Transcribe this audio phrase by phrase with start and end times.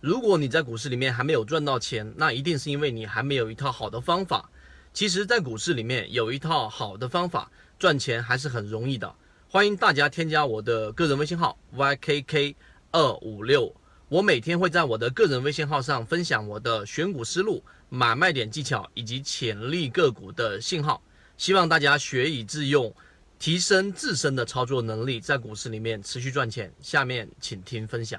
[0.00, 4.50] 如果你在股市里面还没有赚到钱，那一定是因为你还没有一套好的方法。
[4.94, 9.14] 其实，在股市里面有一套好的方法，赚钱还是很容易的。
[9.46, 12.54] 欢迎大家添加我的个人微信号 ykk
[12.92, 13.74] 二五六，
[14.08, 21.02] 我每天会在我的个人微信号上分享我的选股思路、买卖点技巧以及潜力个股的信号，
[21.36, 22.90] 希望大家学以致用，
[23.38, 26.72] 提升自身的操作能力，在股市里面持续赚钱。
[26.80, 28.18] 下面请听分享。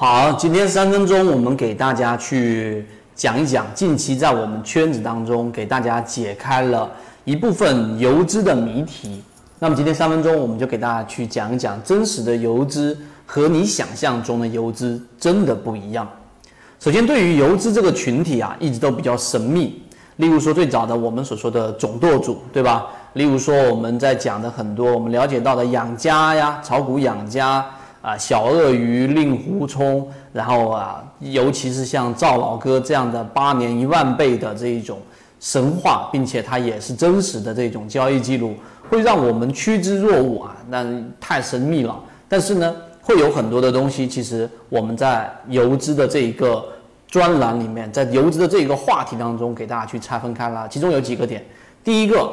[0.00, 2.86] 好，今天三分钟，我们给大家去。
[3.16, 6.88] 讲一讲近期在我们圈子当中给大家解开了
[7.24, 9.20] 一部分游资的谜题。
[9.58, 16.08] 那么今天三分钟，我们就给大家去讲一讲真实的游资和你想象中的游资真的不一样。
[16.78, 19.82] 首先，对于游资这个群体啊，一直都比较神秘。
[20.18, 22.86] 例如说，最早的我们所说的总舵主，对吧？
[23.14, 27.66] 例如说，我们在讲的很多我们了解到的养家呀，炒股养家。
[28.00, 34.98] 啊，小鳄鱼令狐冲，然后啊，尤其是像赵老哥这样的八年一万倍的这一种
[35.40, 38.54] 神话，并且它也是真实的这种交易记录，
[38.88, 40.86] 会让我们趋之若鹜啊，那
[41.20, 41.98] 太神秘了。
[42.28, 46.64] 但是呢，会有很多的东西，其实我们在游资的这一个
[47.08, 50.68] 专栏里面，在游资的这一个话题当中，给大家去拆分开了。
[50.68, 51.44] 其中有几个点，
[51.82, 52.30] 第一个，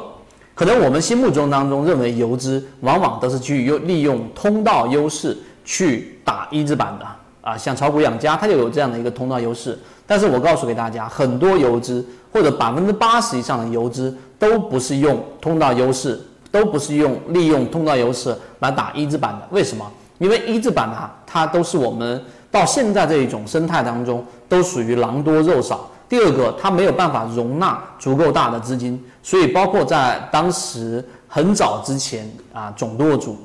[0.54, 5.36] 可能我们心目中当中认为游资往往都是去用利用通道优势。
[5.66, 7.06] 去打一字板的
[7.42, 9.78] 啊，像炒股养家，它就有这样的一个通道优势。
[10.06, 16.18] 但是我告诉给大家，很多游资或者百分之八十以上的游资都不是用通道优势，
[16.50, 19.46] 都不是用利用通道优势来打一字板的。
[19.50, 19.84] 为什么？
[20.18, 25.90] 因为一字板啊，它都是我们到现在这一种生态当中都属于狼多肉少。
[26.08, 33.36] 第二个，它没有办法容纳足够大的资金，所以包括在当时很早之前啊，总舵主。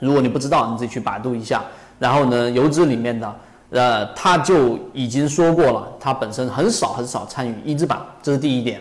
[0.00, 1.62] 如果你不知道，你自己去百度一下。
[1.98, 3.36] 然后呢，游资里面的，
[3.68, 8.80] 呃，他就已经说过了，他本身很少很少参与一字板，这是第一点。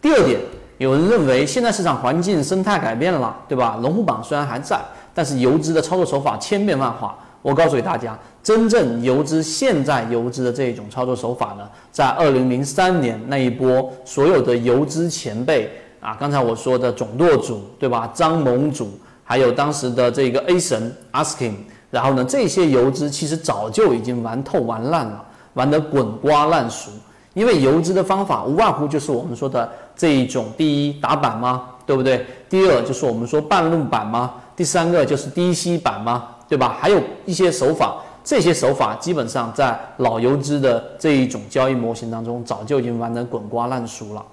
[0.00, 0.38] 第二点，
[0.76, 3.78] 有人认为现在市场环境生态改变了，对吧？
[3.80, 4.78] 龙虎榜虽然还在，
[5.14, 7.16] 但是游资的操作手法千变万化。
[7.40, 15.70] 我告诉给大家，真正游资现在游资的这一种操作手法呢，在二零零三年那一波所有的游资前辈
[16.00, 18.10] 啊，刚才我说的总舵主，对吧？
[18.12, 18.90] 张盟主。
[19.30, 21.52] 还有当时的这个 A 神 Askin，
[21.88, 25.24] 然后呢，这些游资其实早就已经玩透玩烂了，
[25.54, 26.90] 玩得滚瓜烂熟。
[27.32, 31.66] 因为游资的方法无外乎就是我们说的这一种：第一，打板吗？
[31.86, 32.26] 对不对？
[32.48, 34.34] 第二，就是我们说半路板吗？
[34.56, 36.30] 第三个就是低吸板吗？
[36.48, 36.76] 对吧？
[36.80, 44.24] 还有一些手法，这些手法基本上在老游资的这一种交易模型当中，早就已经玩得滚瓜烂熟了。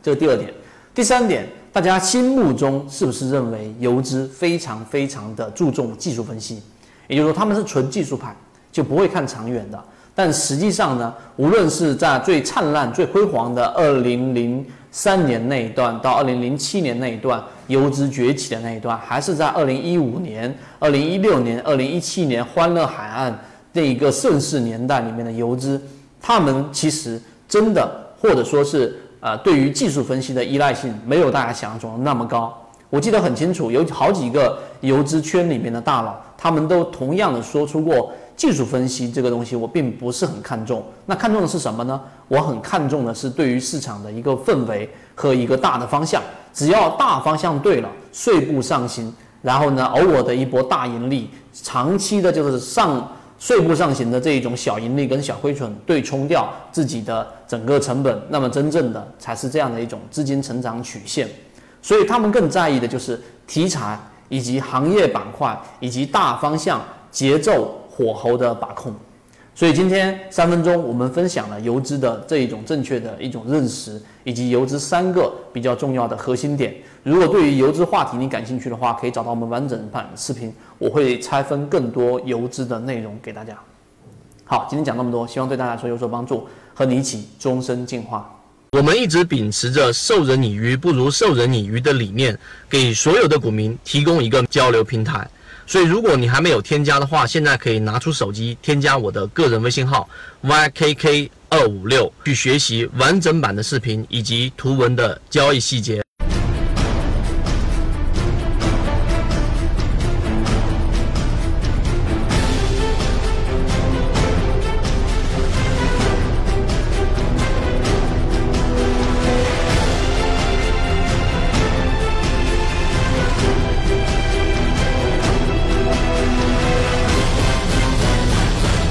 [0.00, 0.54] 这是第二点。
[0.94, 1.44] 第三点。
[1.72, 6.62] 大家心目中是不是认为游资非常非常的注重技术分析？
[7.08, 8.36] 也就是说，他们是纯技术派，
[8.70, 9.82] 就不会看长远的。
[10.14, 23.34] 但实际上呢，无论是在最灿烂、最辉煌的二零零三年那一段，到二零零七年那一段游资崛起的那一段，还是在二零一五年、二零一六年、二零一七年欢乐海岸
[23.72, 25.80] 那一个盛世年代里面的游资，
[26.20, 27.18] 他们其实
[27.48, 27.90] 真的，
[28.20, 28.98] 或者说是。
[29.22, 32.52] 呃，对于技术分析的依赖性没有大家想象中的那么高。
[32.90, 40.84] 我记得很清楚，有好几个游资圈里面的大佬，他们都同样的说出过，技术分析这个东西我并不是很看重。
[41.06, 42.00] 那看重的是什么呢？
[42.26, 46.20] 我很看重的是对于市场的一个氛围和一个大的方向。
[46.52, 53.08] 只要大方向对了，碎步上行，然后呢，偶尔的一波大盈利，长期的就是上。
[53.42, 61.28] 税负上行的这一种小盈利跟小亏损对冲掉自己的整个成本，那么真正的才是这样的一种资金成长曲线。
[61.82, 63.98] 所以他们更在意的就是题材
[64.28, 66.80] 以及行业板块以及大方向
[67.10, 68.94] 节奏火候的把控。
[69.54, 76.74] 所以今天三分钟，我们分享了游资的这一种正确的一种认识，以及游资三个比较重要的核心点。
[77.02, 83.54] 如果对于游资话题你感兴趣的话，可以找到我们完整版视频，我会拆分更多游资的内容给大家。
[84.44, 88.34] 好，今天讲那么多，希望对大家说有所帮助，和你一起终身进化。
[88.72, 92.36] 我们一直秉持着授人以鱼不如授人以渔的理念，
[92.70, 95.28] 给所有的股民提供一个交流平台。
[95.72, 100.06] 所以，如果你还没有添加的话，现在可以拿出手机添加我的个人微信号
[100.42, 106.01] ykk 二五六，去学习完整版的视频以及图文的交易细节。